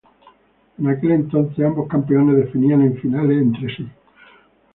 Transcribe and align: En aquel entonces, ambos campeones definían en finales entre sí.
En 0.79 0.87
aquel 0.87 1.11
entonces, 1.11 1.63
ambos 1.63 1.87
campeones 1.87 2.35
definían 2.37 2.81
en 2.81 2.97
finales 2.97 3.39
entre 3.39 3.75
sí. 3.75 3.87